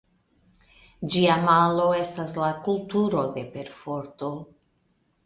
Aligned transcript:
Ĝia 1.15 1.35
malo 1.43 1.85
estas 1.97 2.33
la 2.45 2.47
"kulturo 2.69 3.27
de 3.37 3.45
perforto". 3.57 4.31